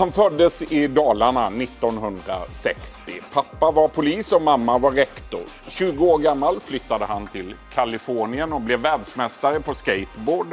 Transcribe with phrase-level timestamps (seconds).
[0.00, 3.12] Han föddes i Dalarna 1960.
[3.32, 5.40] Pappa var polis och mamma var rektor.
[5.68, 10.46] 20 år gammal flyttade han till Kalifornien och blev världsmästare på skateboard.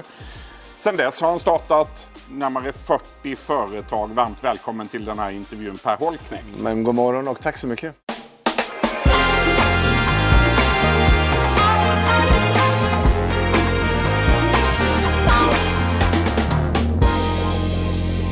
[0.76, 4.08] Sen dess har han startat närmare 40 företag.
[4.08, 6.62] Varmt välkommen till den här intervjun Per Holknekt.
[6.62, 7.96] Men god morgon och tack så mycket.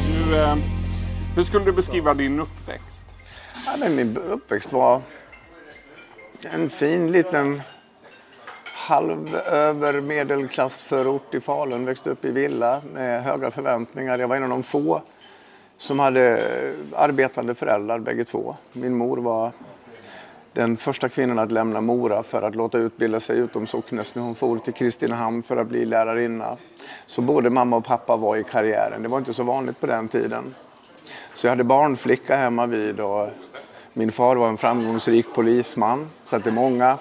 [0.08, 0.75] Du, eh,
[1.36, 3.16] hur skulle du beskriva din uppväxt?
[3.66, 5.02] Ja, men min uppväxt var
[6.52, 7.62] en fin liten
[8.64, 11.86] halv över medelklassförort i Falun.
[11.86, 14.20] Växte upp i villa med höga förväntningar.
[14.20, 15.02] Jag var en av de få
[15.78, 16.42] som hade
[16.96, 18.56] arbetande föräldrar bägge två.
[18.74, 19.52] Min mor var
[20.54, 24.16] den första kvinnan att lämna Mora för att låta utbilda sig utom socknes.
[24.16, 26.58] när hon for till Kristinehamn för att bli lärarinna.
[27.06, 29.02] Så både mamma och pappa var i karriären.
[29.02, 30.56] Det var inte så vanligt på den tiden.
[31.34, 33.30] Så jag hade barnflicka hemma vid och
[33.94, 36.10] min far var en framgångsrik polisman.
[36.26, 36.98] Så att det är många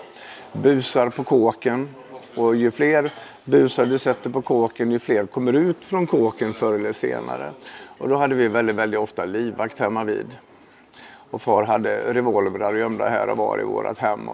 [0.53, 1.89] busar på kåken.
[2.37, 3.11] Och ju fler
[3.45, 7.53] busar du sätter på kåken, ju fler kommer ut från kåken förr eller senare.
[7.99, 10.27] Och då hade vi väldigt, väldigt ofta livvakt hemma vid.
[11.31, 14.31] Och far hade revolvrar gömda här och var i vårt hem.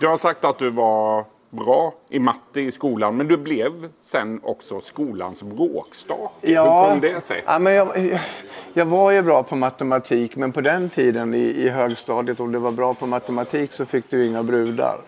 [0.00, 4.40] Du har sagt att du var bra i matte i skolan, men du blev sen
[4.42, 6.52] också skolans bråkstake.
[6.52, 7.42] Ja, Hur kom det sig?
[7.46, 8.18] Ja, men jag,
[8.72, 12.58] jag var ju bra på matematik, men på den tiden i, i högstadiet, om du
[12.58, 15.00] var bra på matematik så fick du inga brudar.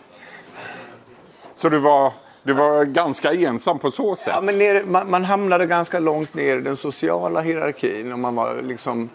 [1.55, 4.33] Så du var, du var ganska ensam på så sätt?
[4.37, 8.35] Ja, men ner, man, man hamnade ganska långt ner i den sociala hierarkin och man
[8.35, 9.11] var liksom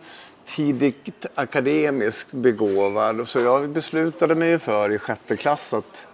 [0.46, 3.28] tidigt akademiskt begåvad.
[3.28, 6.08] Så jag beslutade mig för i sjätte klass att,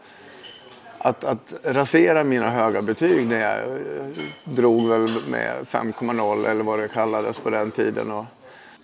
[1.03, 4.05] att, att rasera mina höga betyg när jag eh,
[4.43, 8.11] drog väl med 5,0 eller vad det kallades på den tiden.
[8.11, 8.25] Och,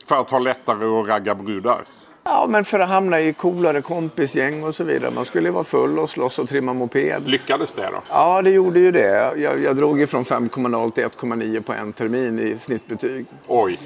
[0.05, 1.81] För att ha lättare att ragga brudar?
[2.23, 5.11] ja, men för att hamna i coolare kompisgäng och så vidare.
[5.11, 7.27] Man skulle ju vara full och slåss och trimma moped.
[7.27, 8.01] Lyckades det då?
[8.09, 9.33] Ja, det gjorde ju det.
[9.37, 13.25] Jag, jag drog ifrån 5,0 till 1,9 på en termin i snittbetyg.
[13.47, 13.79] Oj.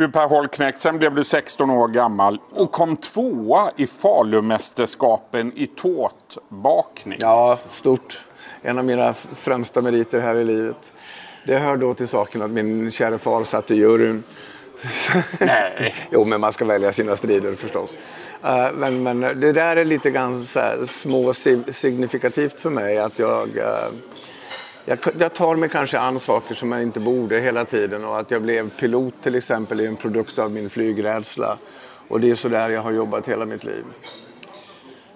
[0.00, 5.66] Du Per Holknekt, sen blev du 16 år gammal och kom tvåa i Falumästerskapen i
[5.66, 7.18] tårtbakning.
[7.20, 8.20] Ja, stort.
[8.62, 10.92] En av mina främsta meriter här i livet.
[11.46, 14.22] Det hör då till saken att min kära far satt i juryn.
[15.40, 15.94] Nej.
[16.10, 17.96] jo, men man ska välja sina strider förstås.
[18.44, 21.32] Uh, men, men det där är lite ganska små
[21.68, 23.64] signifikativt för mig att jag, uh,
[24.84, 28.30] jag, jag tar mig kanske an saker som jag inte borde hela tiden och att
[28.30, 31.58] jag blev pilot till exempel är en produkt av min flygrädsla.
[32.08, 33.84] Och det är så där jag har jobbat hela mitt liv.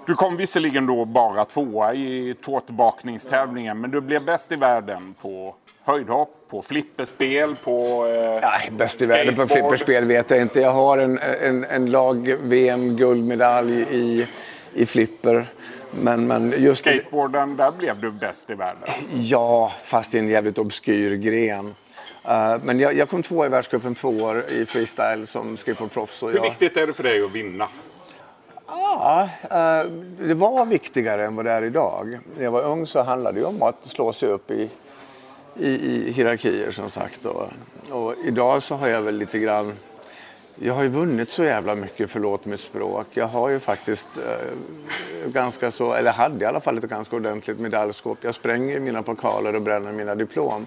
[0.06, 5.54] Du kom visserligen då bara tvåa i tårtbakningstävlingen men du blev bäst i världen på
[5.84, 10.60] höjdhopp, på flipperspel, på eh, Nej, bäst i världen på flipperspel vet jag inte.
[10.60, 14.26] Jag har en, en, en lag-VM-guldmedalj i,
[14.74, 15.46] i flipper.
[16.02, 18.82] Men, men just Skateboarden, där blev du bäst i världen.
[19.12, 21.66] Ja, fast i en jävligt obskyr gren.
[21.66, 26.22] Uh, men jag, jag kom två i världscupen två år i freestyle som skateboardproffs.
[26.22, 27.68] Hur jag- viktigt är det för dig att vinna?
[28.66, 29.86] Ja, eh,
[30.20, 32.18] det var viktigare än vad det är idag.
[32.36, 34.70] När jag var ung så handlade det om att slå sig upp i,
[35.56, 37.24] i, i hierarkier som sagt.
[37.26, 37.48] Och,
[37.90, 39.72] och idag så har jag väl lite grann...
[40.56, 43.06] Jag har ju vunnit så jävla mycket, förlåt mitt språk.
[43.10, 47.58] Jag har ju faktiskt eh, ganska så, eller hade i alla fall ett ganska ordentligt
[47.58, 48.18] medaljskåp.
[48.20, 50.66] Jag spränger mina pokaler och bränner mina diplom.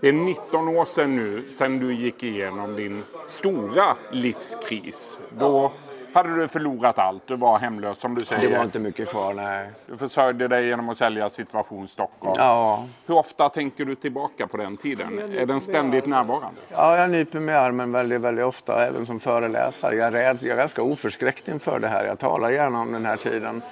[0.00, 5.20] Det är 19 år sedan nu, sedan du gick igenom din stora livskris.
[5.38, 5.72] Då
[6.12, 7.26] hade du förlorat allt.
[7.26, 8.50] Du var hemlös som du säger.
[8.50, 9.70] Det var inte mycket kvar, nej.
[9.86, 12.34] Du försörjde dig genom att sälja Situation Stockholm.
[12.38, 15.18] Ja, Hur ofta tänker du tillbaka på den tiden?
[15.38, 16.60] Är den ständigt närvarande?
[16.68, 19.96] Ja, jag nyper mig i armen väldigt, väldigt ofta, även som föreläsare.
[19.96, 22.04] Jag är, rädd, jag är ganska oförskräckt inför det här.
[22.04, 23.62] Jag talar gärna om den här tiden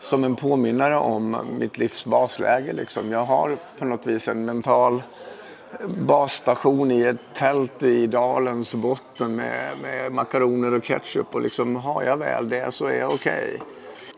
[0.00, 2.72] som en påminnare om mitt livs basläge.
[2.72, 3.12] Liksom.
[3.12, 5.02] Jag har på något vis en mental
[5.88, 11.34] basstation i ett tält i dalens botten med, med makaroner och ketchup.
[11.34, 13.60] Och liksom, har jag väl det så är jag okej.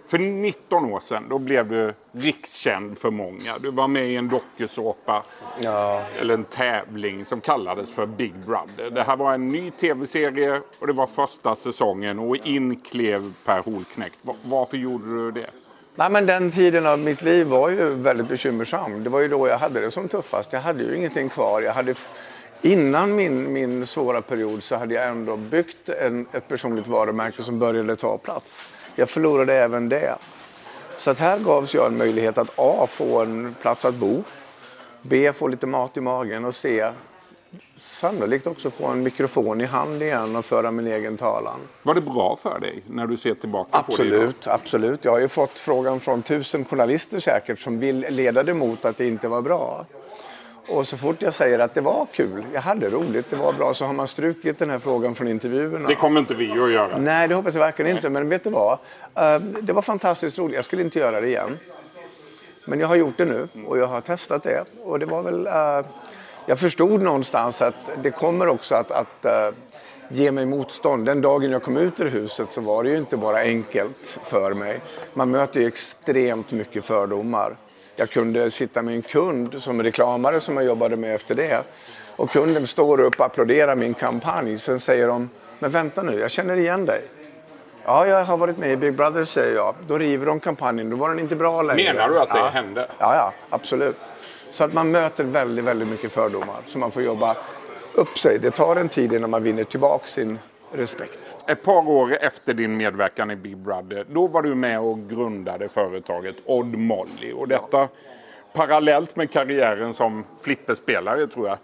[0.07, 3.59] För 19 år sedan då blev du rikskänd för många.
[3.61, 5.23] Du var med i en dokusåpa,
[5.61, 6.03] Ja.
[6.21, 8.91] eller en tävling som kallades för Big Brother.
[8.91, 13.63] Det här var en ny tv-serie och det var första säsongen och in klev Per
[13.63, 14.19] Holknekt.
[14.23, 15.51] Va- Varför gjorde du det?
[15.99, 19.05] Nej, men den tiden av mitt liv var ju väldigt bekymmersam.
[19.05, 20.53] Det var ju då jag hade det som tuffast.
[20.53, 21.61] Jag hade ju ingenting kvar.
[21.61, 21.95] Jag hade,
[22.63, 27.59] innan min, min svåra period så hade jag ändå byggt en, ett personligt varumärke som
[27.59, 28.69] började ta plats.
[28.95, 30.15] Jag förlorade även det.
[30.97, 32.87] Så att här gavs jag en möjlighet att A.
[32.91, 34.25] få en plats att bo.
[35.03, 35.33] B.
[35.33, 36.91] få lite mat i magen och C
[37.77, 41.61] sannolikt också få en mikrofon i hand igen och föra min egen talan.
[41.83, 44.23] Var det bra för dig när du ser tillbaka absolut, på det?
[44.23, 45.05] Absolut, absolut.
[45.05, 48.97] Jag har ju fått frågan från tusen journalister säkert som vill leda det mot att
[48.97, 49.87] det inte var bra.
[50.69, 53.75] Och så fort jag säger att det var kul, jag hade roligt, det var bra,
[53.75, 55.89] så har man strukit den här frågan från intervjuerna.
[55.89, 56.99] Det kommer inte vi att göra.
[56.99, 58.11] Nej, det hoppas jag verkligen inte.
[58.11, 58.79] Men vet du vad?
[59.15, 60.57] Eh, det var fantastiskt roligt.
[60.57, 61.59] Jag skulle inte göra det igen.
[62.67, 64.65] Men jag har gjort det nu och jag har testat det.
[64.85, 65.49] Och det var väl...
[66.49, 69.51] Jag förstod någonstans att det kommer också att, att eh,
[70.09, 71.07] ge mig motstånd.
[71.07, 74.55] Den dagen jag kom ut ur huset så var det ju inte bara enkelt för
[74.55, 74.81] mig.
[75.15, 77.57] Man möter ju extremt mycket fördomar.
[77.97, 81.63] Jag kunde sitta med en kund som reklamare som jag jobbade med efter det.
[82.17, 84.59] Och kunden står upp och applåderar min kampanj.
[84.59, 87.03] Sen säger de, men vänta nu, jag känner igen dig.
[87.89, 89.75] Ja, jag har varit med i Big Brother, säger jag.
[89.87, 91.93] Då river de kampanjen, då var den inte bra längre.
[91.93, 92.49] Menar du att det ja.
[92.49, 92.89] hände?
[92.99, 93.97] Ja, ja, absolut.
[94.51, 96.57] Så att man möter väldigt, väldigt mycket fördomar.
[96.67, 97.37] Så man får jobba
[97.95, 98.39] upp sig.
[98.39, 100.39] Det tar en tid innan man vinner tillbaka sin
[100.73, 101.37] respekt.
[101.47, 105.69] Ett par år efter din medverkan i Big Brother, då var du med och grundade
[105.69, 107.33] företaget Odd Molly.
[107.35, 107.89] Och detta ja.
[108.53, 111.59] parallellt med karriären som flipperspelare, tror jag.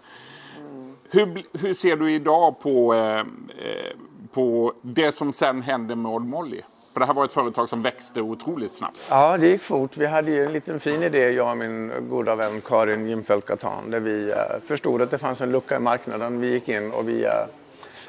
[1.11, 3.23] Hur, hur ser du idag på, eh,
[4.33, 6.61] på det som sen hände med Odd Molly?
[6.93, 8.99] För det här var ett företag som växte otroligt snabbt.
[9.09, 9.97] Ja, det gick fort.
[9.97, 13.91] Vi hade ju en liten fin idé, jag och min goda vän Karin Jimfeldt Katan,
[13.91, 16.41] där vi eh, förstod att det fanns en lucka i marknaden.
[16.41, 17.31] Vi gick in och vi eh,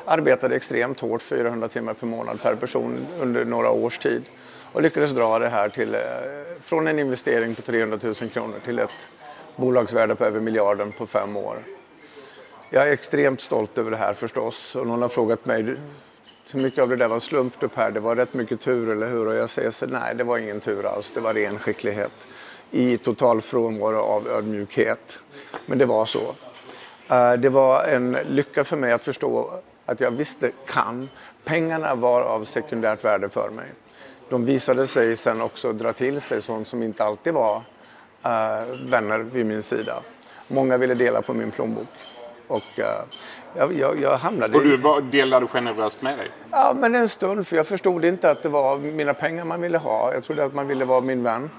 [0.04, 4.22] arbetade extremt hårt, 400 timmar per månad per person under några års tid
[4.72, 6.00] och lyckades dra det här till, eh,
[6.62, 9.08] från en investering på 300 000 kronor till ett
[9.56, 11.56] bolagsvärde på över miljarden på fem år.
[12.70, 15.76] Jag är extremt stolt över det här förstås och någon har frågat mig
[16.52, 17.90] hur mycket av det där var slump du Per?
[17.90, 19.26] det var rätt mycket tur eller hur?
[19.26, 22.28] Och jag säger så nej det var ingen tur alls, det var ren skicklighet
[22.70, 25.18] i total frånvaro av ödmjukhet.
[25.66, 26.34] Men det var så.
[27.08, 31.08] Eh, det var en lycka för mig att förstå att jag visste kan.
[31.44, 33.66] Pengarna var av sekundärt värde för mig.
[34.28, 37.56] De visade sig sen också dra till sig sånt som inte alltid var
[38.22, 40.02] eh, vänner vid min sida.
[40.48, 41.88] Många ville dela på min plånbok.
[42.48, 42.84] Och uh,
[43.56, 46.28] jag, jag, jag, hamnade Och du var, delade generöst med dig?
[46.50, 47.46] Ja, men en stund.
[47.46, 50.14] För jag förstod inte att det var mina pengar man ville ha.
[50.14, 51.50] Jag trodde att man ville vara min vän.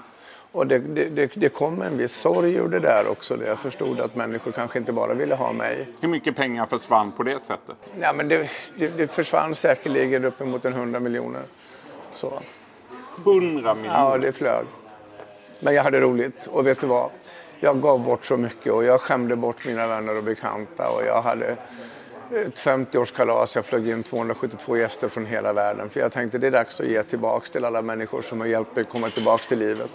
[0.52, 3.36] Och det, det, det, kom en viss sorg ur det där också.
[3.36, 5.88] Där jag förstod att människor kanske inte bara ville ha mig.
[6.00, 7.76] Hur mycket pengar försvann på det sättet?
[8.00, 11.42] Ja, men det, det försvann säkerligen uppemot en hundra miljoner.
[12.14, 12.40] Så.
[13.26, 13.98] 100 miljoner?
[13.98, 14.66] Ja, det flög.
[15.60, 16.46] Men jag hade roligt.
[16.46, 17.10] Och vet du vad?
[17.60, 20.88] Jag gav bort så mycket och jag skämde bort mina vänner och bekanta.
[20.88, 21.56] Och jag hade
[22.30, 23.56] ett 50-årskalas.
[23.56, 25.90] Jag flög in 272 gäster från hela världen.
[25.90, 28.76] För jag tänkte det är dags att ge tillbaka till alla människor som har hjälpt
[28.76, 29.90] mig komma tillbaka till livet.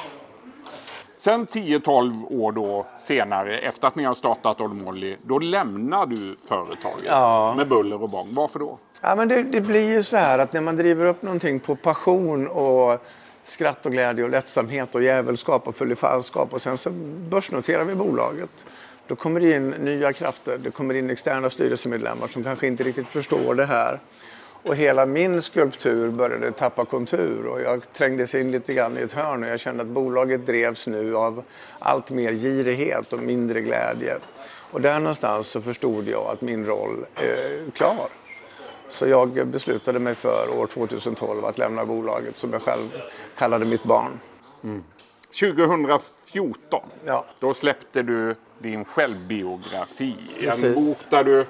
[1.15, 6.35] Sen 10-12 år då senare, efter att ni har startat Old Molly, då lämnar du
[6.47, 7.53] företaget ja.
[7.57, 8.29] med buller och bång.
[8.31, 8.79] Varför då?
[9.01, 11.75] Ja, men det, det, blir ju så här att när man driver upp någonting på
[11.75, 13.05] passion och
[13.43, 16.89] skratt och glädje och lättsamhet och jävelskap och fullifallskap och sen så
[17.29, 18.65] börsnoterar vi bolaget.
[19.07, 23.07] Då kommer det in nya krafter, det kommer in externa styrelsemedlemmar som kanske inte riktigt
[23.07, 23.99] förstår det här.
[24.63, 29.13] Och hela min skulptur började tappa kontur och jag trängdes in lite grann i ett
[29.13, 31.43] hörn och jag kände att bolaget drevs nu av
[31.79, 34.17] allt mer girighet och mindre glädje.
[34.71, 38.20] Och där någonstans så förstod jag att min roll är klar.
[38.91, 42.89] Så jag beslutade mig för år 2012 att lämna bolaget som jag själv
[43.37, 44.19] kallade mitt barn.
[44.63, 44.83] Mm.
[45.39, 47.25] 2014, ja.
[47.39, 50.15] då släppte du din självbiografi.
[50.39, 50.63] Precis.
[50.63, 51.45] En bok där du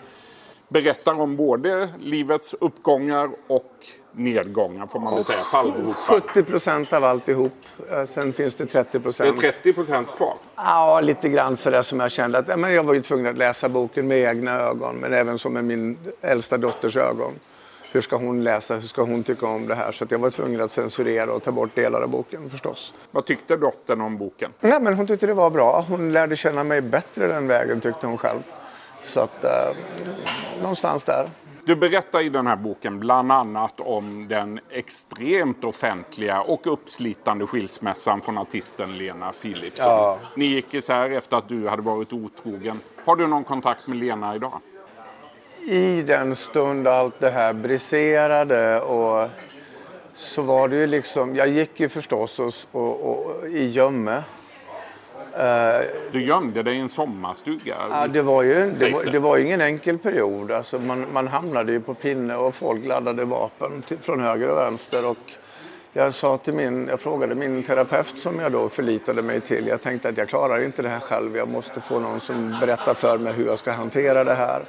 [0.72, 3.72] berättar om både livets uppgångar och
[4.12, 6.20] nedgångar får man väl säga, fallgropar.
[6.22, 7.54] 70 procent av alltihop.
[7.92, 9.42] Eh, sen finns det 30 procent.
[9.42, 10.34] Det är 30 procent kvar?
[10.56, 13.70] Ja, lite grann sådär som jag kände att men jag var ju tvungen att läsa
[13.70, 17.34] boken med egna ögon men även som med min äldsta dotters ögon.
[17.92, 18.74] Hur ska hon läsa?
[18.74, 19.92] Hur ska hon tycka om det här?
[19.92, 22.94] Så jag var tvungen att censurera och ta bort delar av boken förstås.
[23.12, 24.51] Vad tyckte dottern om boken?
[24.60, 25.86] Nej, men hon tyckte det var bra.
[25.90, 28.40] Hon lärde känna mig bättre den vägen tyckte hon själv.
[29.03, 29.75] Så att, eh,
[30.62, 31.29] någonstans där.
[31.65, 38.22] Du berättar i den här boken bland annat om den extremt offentliga och uppslitande skilsmässan
[38.22, 39.86] från artisten Lena Philipsson.
[39.86, 40.20] Ja.
[40.36, 42.79] Ni gick isär efter att du hade varit otrogen.
[43.05, 44.60] Har du någon kontakt med Lena idag?
[45.70, 49.29] I den stund allt det här briserade och
[50.13, 54.24] så var det ju liksom, jag gick ju förstås och, och, och i gömme
[56.11, 57.75] du gömde dig i en sommarstuga?
[57.89, 60.51] Ja, det var ju det var, det var ingen enkel period.
[60.51, 64.57] Alltså man, man hamnade ju på pinne och folk laddade vapen till, från höger och
[64.57, 65.05] vänster.
[65.05, 65.17] Och
[65.93, 69.67] Jag, sa till min, jag frågade min terapeut som jag då förlitade mig till.
[69.67, 71.38] Jag tänkte att jag klarar inte det här själv.
[71.38, 74.63] Jag måste få någon som berättar för mig hur jag ska hantera det här.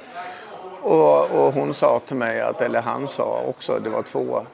[0.81, 4.45] Och, och hon sa till mig, att, eller han sa också, det var två,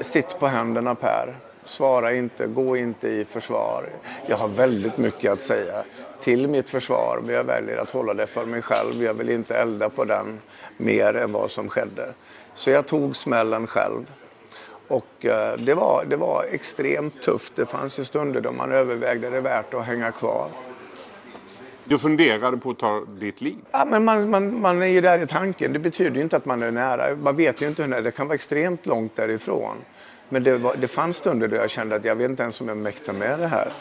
[0.00, 1.34] sitt på händerna Per.
[1.68, 3.88] Svara inte, gå inte i försvar.
[4.26, 5.84] Jag har väldigt mycket att säga
[6.20, 9.02] till mitt försvar men jag väljer att hålla det för mig själv.
[9.02, 10.40] Jag vill inte elda på den
[10.76, 12.12] mer än vad som skedde.
[12.54, 14.12] Så jag tog smällen själv.
[14.88, 17.56] Och eh, det var, det var extremt tufft.
[17.56, 20.48] Det fanns ju stunder då man övervägde det värt att hänga kvar.
[21.88, 23.56] Du funderade på att ta ditt liv?
[23.70, 25.72] Ja, men man, man, man är ju där i tanken.
[25.72, 27.16] Det betyder ju inte att man är nära.
[27.16, 28.00] Man vet ju inte hur nära.
[28.00, 29.76] Det kan vara extremt långt därifrån.
[30.28, 32.68] Men det, var, det fanns stunder då jag kände att jag vet inte ens om
[32.68, 33.72] jag mäktar med det här.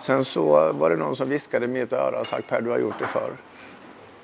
[0.00, 2.78] Sen så var det någon som viskade i mitt öra och sagt Per, du har
[2.78, 3.32] gjort det förr.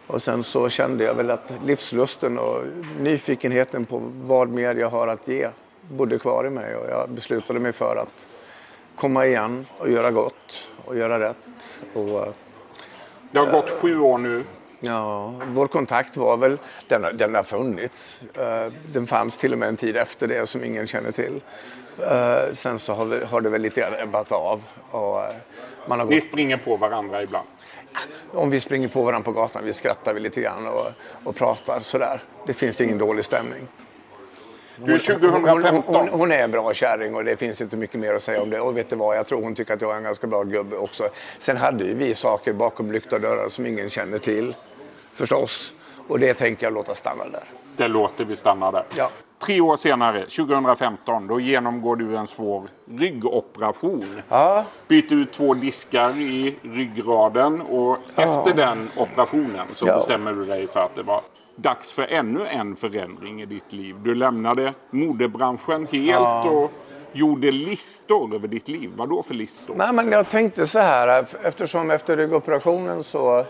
[0.06, 2.62] Och sen så kände jag väl att livslusten och
[3.00, 5.48] nyfikenheten på vad mer jag har att ge
[5.90, 8.26] bodde kvar i mig och jag beslutade mig för att
[8.94, 11.78] komma igen och göra gott och göra rätt.
[11.94, 12.34] Och,
[13.36, 14.44] det har gått sju år nu.
[14.80, 18.18] Ja, vår kontakt var väl, den, den har funnits.
[18.38, 21.40] Uh, den fanns till och med en tid efter det som ingen känner till.
[22.00, 24.62] Uh, sen så har, vi, har, det väl lite ebbat av.
[24.90, 25.24] Och, uh,
[25.86, 27.46] man har Ni springer på varandra ibland?
[28.32, 30.86] Om vi springer på varandra på gatan, vi skrattar vi lite grann och,
[31.24, 32.22] och pratar sådär.
[32.46, 33.68] Det finns ingen dålig stämning.
[34.84, 35.84] Du, 2015.
[35.86, 38.42] Hon, hon, hon, är en bra kärring och det finns inte mycket mer att säga
[38.42, 38.60] om det.
[38.60, 40.76] Och vet du vad, jag tror hon tycker att jag är en ganska bra gubbe
[40.76, 41.08] också.
[41.38, 44.54] Sen hade ju vi saker bakom lyckta dörrar som ingen känner till.
[45.12, 45.72] Förstås.
[46.08, 47.44] Och det tänker jag låta stanna där.
[47.76, 48.84] Det låter vi stanna där.
[48.96, 49.10] Ja.
[49.38, 54.22] Tre år senare, 2015, då genomgår du en svår ryggoperation.
[54.28, 54.64] Ja.
[54.88, 58.22] Byter ut två diskar i ryggraden och ja.
[58.22, 59.94] efter den operationen så ja.
[59.94, 61.20] bestämmer du dig för att det var
[61.56, 63.96] dags för ännu en förändring i ditt liv.
[64.02, 66.50] Du lämnade modebranschen helt ja.
[66.50, 66.72] och
[67.12, 68.90] gjorde listor över ditt liv.
[68.94, 69.74] Vad då för listor?
[69.74, 73.44] Nej, men jag tänkte så här, eftersom efter ryggoperationen så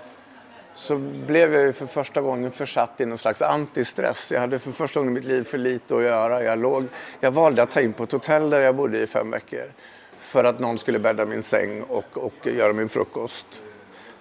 [0.76, 0.96] så
[1.26, 4.32] blev jag för första gången försatt i någon slags antistress.
[4.32, 6.42] Jag hade för första gången i mitt liv för lite att göra.
[6.42, 6.84] Jag, låg,
[7.20, 9.72] jag valde att ta in på ett hotell där jag bodde i fem veckor
[10.18, 13.62] för att någon skulle bädda min säng och, och göra min frukost.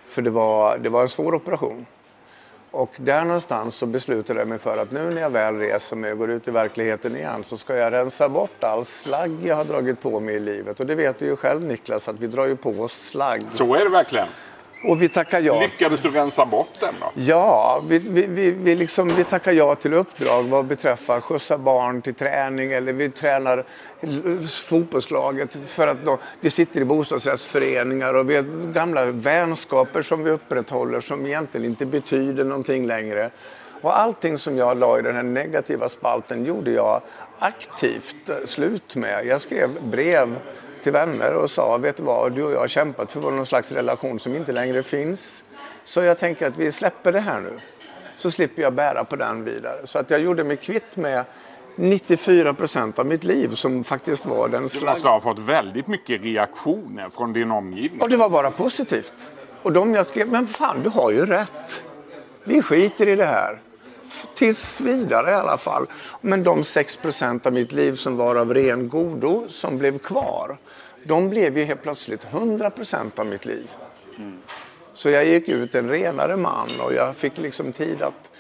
[0.05, 1.85] För det var, det var en svår operation.
[2.75, 6.11] Och där någonstans så beslutade jag mig för att nu när jag väl reser mig
[6.11, 9.65] och går ut i verkligheten igen så ska jag rensa bort all slagg jag har
[9.65, 10.79] dragit på mig i livet.
[10.79, 13.41] Och det vet du ju själv Niklas att vi drar ju på oss slagg.
[13.49, 14.27] Så är det verkligen.
[14.87, 15.59] Och vi tackar ja.
[15.59, 17.11] Lyckades du rensa bort den då?
[17.13, 22.01] Ja, vi, vi, vi, vi, liksom, vi tackar ja till uppdrag vad beträffar skjutsa barn
[22.01, 23.65] till träning eller vi tränar
[24.47, 30.31] fotbollslaget för att då, vi sitter i bostadsrättsföreningar och vi har gamla vänskaper som vi
[30.31, 33.29] upprätthåller som egentligen inte betyder någonting längre.
[33.81, 37.01] Och allting som jag la i den här negativa spalten gjorde jag
[37.39, 39.25] aktivt slut med.
[39.25, 40.35] Jag skrev brev
[40.85, 43.71] till vänner och sa, vet du vad, du och jag har kämpat för någon slags
[43.71, 45.43] relation som inte längre finns.
[45.83, 47.59] Så jag tänker att vi släpper det här nu.
[48.17, 49.87] Så slipper jag bära på den vidare.
[49.87, 51.25] Så att jag gjorde mig kvitt med
[51.75, 54.81] 94 procent av mitt liv som faktiskt var den slag...
[54.81, 58.01] Du måste ha fått väldigt mycket reaktioner från din omgivning.
[58.01, 59.31] Och det var bara positivt.
[59.61, 61.83] Och de jag skrev, men fan du har ju rätt.
[62.43, 63.61] Vi skiter i det här.
[64.33, 65.87] Tills vidare i alla fall.
[66.21, 70.57] Men de 6 procent av mitt liv som var av ren godo som blev kvar
[71.07, 73.71] de blev ju helt plötsligt 100 procent av mitt liv.
[74.17, 74.37] Mm.
[74.93, 78.31] Så jag gick ut en renare man och jag fick liksom tid att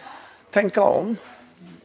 [0.51, 1.15] tänka om.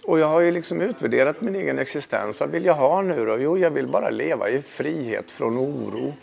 [0.04, 2.40] Och jag har ju liksom utvärderat min egen existens.
[2.40, 3.38] Vad vill jag ha nu då?
[3.38, 6.14] Jo, jag vill bara leva i frihet från oro,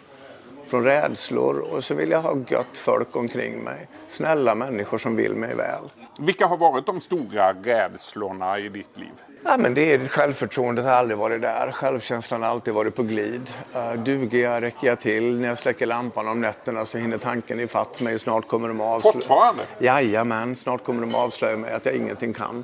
[0.67, 3.87] från rädslor och så vill jag ha gött folk omkring mig.
[4.07, 6.06] Snälla människor som vill mig väl.
[6.19, 9.11] Vilka har varit de stora rädslorna i ditt liv?
[9.43, 11.71] Ja, men det är, självförtroendet har aldrig varit där.
[11.71, 13.51] Självkänslan har alltid varit på glid.
[13.75, 15.39] Uh, duger jag, räcker jag till?
[15.39, 18.19] När jag släcker lampan om nätterna så hinner tanken ifatt mig.
[18.19, 19.13] Snart kommer de avslöja...
[19.13, 19.63] Fortfarande?
[19.79, 22.63] Jajamän, snart kommer de avslöja mig att jag ingenting kan.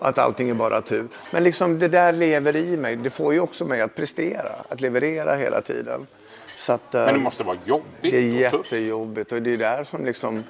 [0.00, 1.08] Att allting är bara tur.
[1.30, 2.96] Men liksom det där lever i mig.
[2.96, 6.06] Det får ju också mig att prestera, att leverera hela tiden.
[6.68, 10.04] Att, uh, men det måste vara jobbigt Det är jättejobbigt och det är där som
[10.04, 10.44] liksom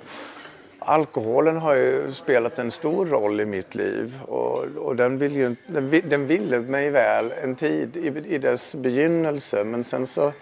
[0.87, 5.57] Alkoholen har ju spelat en stor roll i mitt liv och, och den, vill ju,
[5.67, 10.33] den, den ville mig väl en tid i, i dess begynnelse men sen så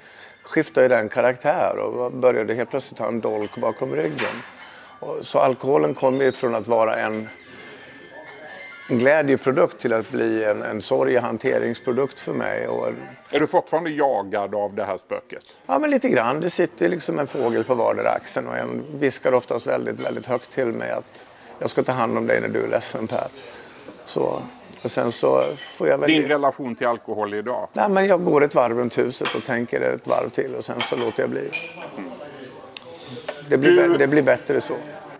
[0.42, 4.36] skiftade den karaktär och började helt plötsligt ha en dolk bakom ryggen.
[5.00, 7.28] Och, så alkoholen kom ifrån att vara en en
[8.88, 12.68] glädjeprodukt till att bli en, en sorgehanteringsprodukt för mig.
[12.68, 12.88] Och...
[13.30, 15.44] Är du fortfarande jagad av det här spöket?
[15.66, 16.40] Ja, men lite grann.
[16.40, 20.50] Det sitter liksom en fågel på vardera axeln och en viskar oftast väldigt, väldigt högt
[20.52, 21.24] till mig att
[21.58, 23.26] jag ska ta hand om dig när du är ledsen Per.
[24.04, 24.42] Så...
[24.84, 26.10] Och sen så får jag väl...
[26.10, 27.68] Din relation till alkohol idag?
[27.72, 30.80] Nej, men jag går ett varv runt huset och tänker ett varv till och sen
[30.80, 31.50] så låter jag bli.
[33.48, 34.74] Det blir, Du- det blir bättre så.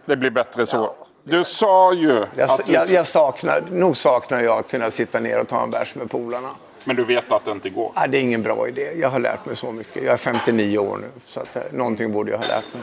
[0.05, 0.95] Det blir bättre så.
[1.25, 2.73] Du sa ju Jag, att du...
[2.73, 6.11] jag, jag saknar, nog saknar jag att kunna sitta ner och ta en bärs med
[6.11, 6.51] polarna.
[6.85, 7.93] Men du vet att det inte går.
[7.97, 8.93] Nej, det är ingen bra idé.
[9.01, 10.05] Jag har lärt mig så mycket.
[10.05, 12.83] Jag är 59 år nu, så att, eh, någonting borde jag ha lärt mig.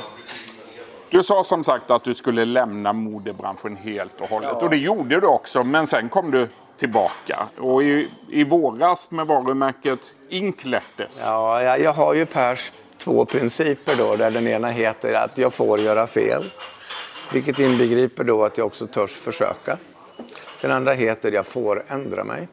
[1.10, 4.52] Du sa som sagt att du skulle lämna modebranschen helt och hållet.
[4.52, 7.48] Och det gjorde du också, men sen kom du tillbaka.
[7.58, 11.24] Och i, i våras med varumärket Inklettes.
[11.26, 15.54] Ja, jag, jag har ju Pers två principer då, där den ena heter att jag
[15.54, 16.46] får göra fel.
[17.34, 19.78] Vilket inbegriper då att jag också törs försöka.
[20.62, 22.48] Den andra heter jag får ändra mig.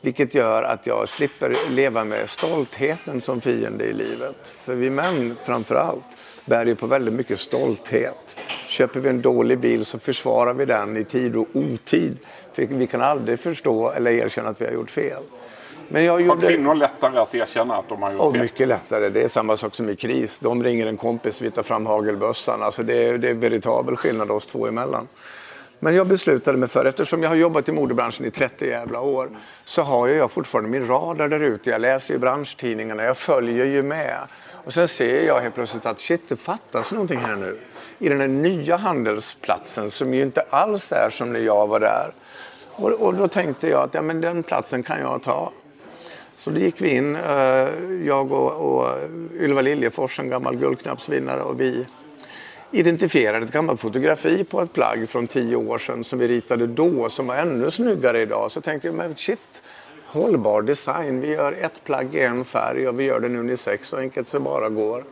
[0.00, 4.52] Vilket gör att jag slipper leva med stoltheten som fiende i livet.
[4.64, 6.04] För vi män framför allt
[6.44, 8.36] bär ju på väldigt mycket stolthet.
[8.68, 12.16] Köper vi en dålig bil så försvarar vi den i tid och otid.
[12.52, 15.22] För vi kan aldrig förstå eller erkänna att vi har gjort fel.
[15.88, 16.46] Men jag Har gjorde...
[16.46, 18.40] kvinnor lättare att erkänna att de har gjort Och fel?
[18.40, 19.08] mycket lättare.
[19.08, 20.38] Det är samma sak som i kris.
[20.38, 22.62] De ringer en kompis, vi tar fram hagelbössan.
[22.62, 25.08] Alltså det, är, det är veritabel skillnad oss två emellan.
[25.80, 29.28] Men jag beslutade mig för, eftersom jag har jobbat i modebranschen i 30 jävla år,
[29.64, 31.70] så har jag fortfarande min radar där ute.
[31.70, 34.16] Jag läser ju branschtidningarna, jag följer ju med.
[34.64, 37.58] Och sen ser jag helt plötsligt att shit, det fattas någonting här nu.
[37.98, 42.12] I den här nya handelsplatsen som ju inte alls är som när jag var där.
[42.72, 45.52] Och, och då tänkte jag att ja, men den platsen kan jag ta.
[46.36, 47.68] Så då gick vi in, eh,
[48.04, 48.98] jag och, och
[49.40, 51.86] Ylva Liljefors, en gammal guldknappsvinnare, och vi
[52.70, 57.08] identifierade ett gammalt fotografi på ett plagg från tio år sedan som vi ritade då,
[57.08, 58.50] som var ännu snyggare idag.
[58.50, 59.62] Så tänkte jag, men shit,
[60.06, 61.20] hållbar design.
[61.20, 64.44] Vi gör ett plagg i en färg och vi gör den unisex så enkelt som
[64.44, 65.04] bara går.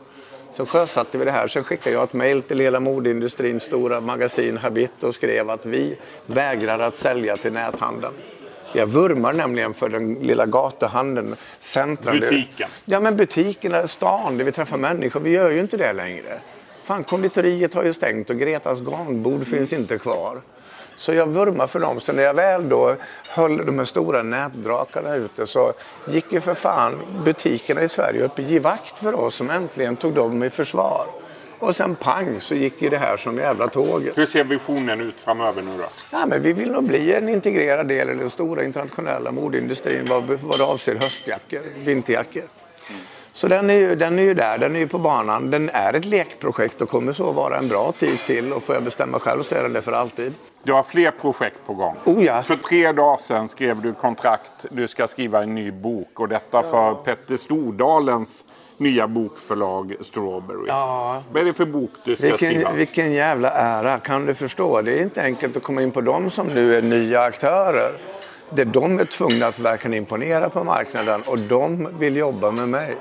[0.52, 1.49] Så sjösatte vi det här.
[1.49, 5.97] Sen skickade jag ett mejl till hela modeindustrins stora magasin Habit och skrev att vi
[6.26, 8.14] vägrar att sälja till näthandeln.
[8.73, 12.21] Jag vurmar nämligen för den lilla gatuhandeln, centrum.
[12.21, 12.69] Butiken.
[12.85, 15.21] Ja, men butikerna, stan, där vi träffar människor.
[15.21, 16.41] Vi gör ju inte det längre.
[16.85, 20.41] Fan, konditoriet har ju stängt och Gretas garnbord finns inte kvar.
[20.97, 22.00] Så jag vurmar för dem.
[22.00, 22.97] Så när jag väl då
[23.29, 25.73] höll de här stora nätdrakarna ute så
[26.09, 30.14] gick ju för fan butikerna i Sverige upp i givakt för oss som äntligen tog
[30.14, 31.07] dem i försvar.
[31.62, 34.18] Och sen pang så gick ju det här som jävla tåget.
[34.18, 35.85] Hur ser visionen ut framöver nu då?
[36.11, 40.22] Ja, men vi vill nog bli en integrerad del i den stora internationella modeindustrin vad,
[40.22, 42.42] vad det avser höstjackor, vinterjackor.
[43.33, 45.51] Så den är, ju, den är ju där, den är ju på banan.
[45.51, 48.53] Den är ett lekprojekt och kommer så vara en bra tid till.
[48.53, 50.35] Och får jag bestämma själv så är den det för alltid.
[50.62, 51.96] Du har fler projekt på gång.
[52.05, 52.42] Oh ja.
[52.42, 54.66] För tre dagar sedan skrev du kontrakt.
[54.70, 56.20] Du ska skriva en ny bok.
[56.20, 58.44] Och detta för Petter Stordalens
[58.83, 60.64] nya bokförlag Strawberry.
[60.68, 61.23] Ja.
[61.33, 62.53] Vad är det för bok du ska skriva?
[62.53, 64.83] Vilken, vilken jävla ära, kan du förstå?
[64.83, 67.92] Det är inte enkelt att komma in på dem som nu är nya aktörer.
[68.51, 72.97] Det de är tvungna att verkligen imponera på marknaden och de vill jobba med mig.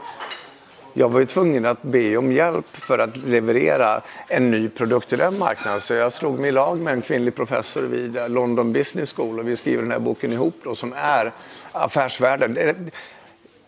[0.94, 5.18] Jag var ju tvungen att be om hjälp för att leverera en ny produkt till
[5.18, 5.80] den marknaden.
[5.80, 9.48] Så jag slog mig i lag med en kvinnlig professor vid London Business School och
[9.48, 11.32] vi skriver den här boken ihop då, som är
[11.72, 12.58] affärsvärlden.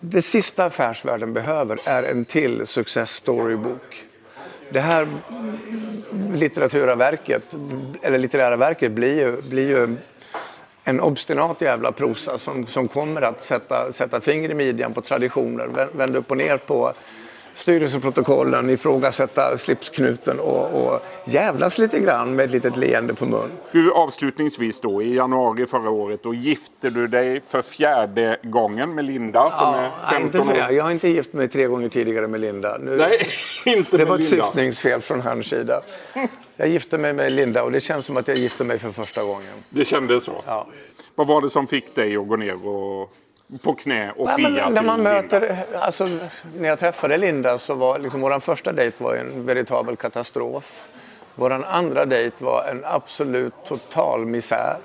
[0.06, 4.04] Det, sista affärsvärlden behöver är en till success story-bok.
[4.70, 5.08] Det här
[6.34, 7.44] litterära verket,
[8.02, 9.98] eller litterära verket blir ju, blir ju
[10.84, 15.88] en obstinat jävla prosa som, som kommer att sätta, sätta finger i midjan på traditioner,
[15.94, 16.94] vända upp och ner på
[17.56, 23.52] styrelseprotokollen, ifrågasätta slipsknuten och, och jävlas lite grann med ett litet leende på mun.
[23.72, 29.06] Du, avslutningsvis då, i januari förra året, då gifte du dig för fjärde gången med
[29.06, 30.72] Linda som är nej, 15 inte för, år.
[30.72, 32.78] jag har inte gift mig tre gånger tidigare med Linda.
[32.78, 33.20] Nu, Nej,
[33.78, 34.46] inte det var ett Linda.
[34.46, 35.82] syftningsfel från hans sida.
[36.56, 39.24] Jag gifte mig med Linda och det känns som att jag gifte mig för första
[39.24, 39.54] gången.
[39.70, 40.42] Det kändes så.
[40.46, 40.68] Ja.
[41.16, 43.02] Vad var det som fick dig att gå ner och,
[43.62, 45.14] på knä och Nej, fria men när till man Linda?
[45.14, 46.08] möter, alltså,
[46.58, 50.88] när jag träffade Linda så var liksom, vår första dejt var en veritabel katastrof.
[51.36, 54.78] Vår andra dejt var en absolut total misär.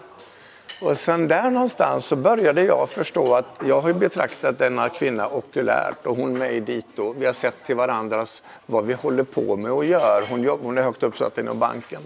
[0.80, 6.06] Och sen där någonstans så började jag förstå att jag har betraktat denna kvinna okulärt
[6.06, 7.14] och hon mig dito.
[7.18, 10.24] Vi har sett till varandras vad vi håller på med och gör.
[10.30, 12.02] Hon, jobb, hon är högt uppsatt inom banken.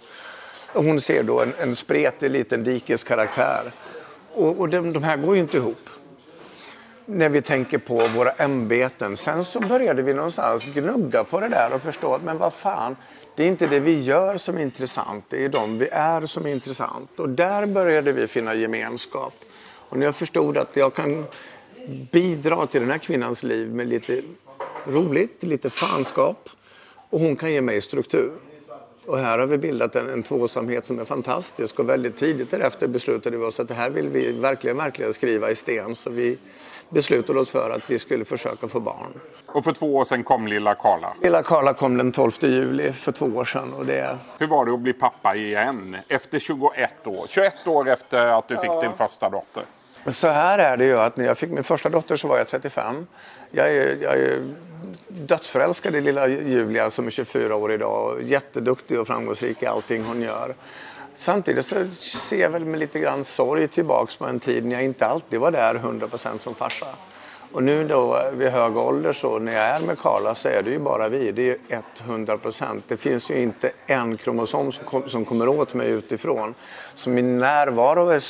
[0.72, 3.72] Och hon ser då en, en spretig liten dikeskaraktär.
[4.35, 5.88] Och, och de, de här går ju inte ihop
[7.12, 9.16] när vi tänker på våra ämbeten.
[9.16, 12.96] Sen så började vi någonstans gnugga på det där och förstå att men vad fan,
[13.37, 16.46] det är inte det vi gör som är intressant, det är de vi är som
[16.46, 17.11] är intressant.
[17.16, 19.35] Och där började vi finna gemenskap.
[19.88, 21.25] Och när jag förstod att jag kan
[22.12, 24.22] bidra till den här kvinnans liv med lite
[24.87, 26.48] roligt, lite fanskap
[27.11, 28.33] och hon kan ge mig struktur.
[29.06, 32.86] Och här har vi bildat en, en tvåsamhet som är fantastisk och väldigt tidigt därefter
[32.88, 35.94] beslutade vi oss att det här vill vi verkligen, verkligen skriva i sten.
[35.94, 36.38] Så vi
[36.88, 39.20] beslutade oss för att vi skulle försöka få barn.
[39.46, 41.08] Och för två år sedan kom lilla Karla.
[41.22, 43.72] Lilla Karla kom den 12 juli för två år sedan.
[43.72, 44.18] Och det...
[44.38, 47.26] Hur var det att bli pappa igen efter 21 år?
[47.28, 48.80] 21 år efter att du fick ja.
[48.80, 49.62] din första dotter.
[50.06, 52.48] Så här är det ju att när jag fick min första dotter så var jag
[52.48, 53.06] 35.
[53.50, 54.54] Jag är, jag är
[55.08, 60.04] dödsförälskad i lilla Julia som är 24 år idag och jätteduktig och framgångsrik i allting
[60.04, 60.54] hon gör.
[61.14, 64.84] Samtidigt så ser jag väl med lite grann sorg tillbaks på en tid när jag
[64.84, 66.86] inte alltid var där 100% som farsa.
[67.52, 70.70] Och nu då vid hög ålder så när jag är med Karla så är det
[70.70, 71.32] ju bara vi.
[71.32, 72.84] Det är 100 procent.
[72.88, 76.54] Det finns ju inte en kromosom som, kom, som kommer åt mig utifrån.
[76.94, 78.20] Så min närvaro är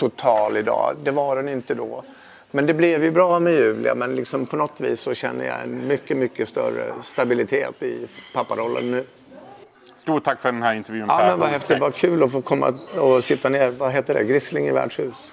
[0.00, 0.96] total idag.
[1.02, 2.02] Det var den inte då.
[2.50, 5.62] Men det blev ju bra med Julia men liksom på något vis så känner jag
[5.62, 9.04] en mycket, mycket större stabilitet i papparollen nu.
[9.94, 11.80] Stort tack för den här intervjun Ja, men vad häftigt.
[11.80, 13.70] Vad kul att få komma och sitta ner.
[13.70, 14.24] Vad heter det?
[14.24, 15.32] Grissling i värdshus.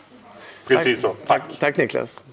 [0.68, 1.12] Precis tack.
[1.12, 1.26] så.
[1.26, 1.44] Tack.
[1.50, 1.60] tack.
[1.60, 2.26] Tack Niklas.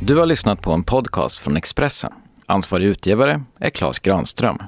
[0.00, 2.12] Du har lyssnat på en podcast från Expressen.
[2.46, 4.58] Ansvarig utgivare är Klas Granström.